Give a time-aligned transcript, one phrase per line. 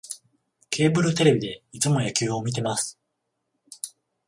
[0.71, 2.99] ケーブルテレビでいつも野球を観てます